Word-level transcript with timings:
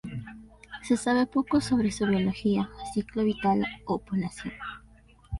Se 0.81 0.97
sabe 0.97 1.27
poco 1.27 1.61
sobre 1.61 1.91
su 1.91 2.07
biología, 2.07 2.71
ciclo 2.91 3.23
vital 3.23 3.63
o 3.85 3.99
población. 3.99 4.51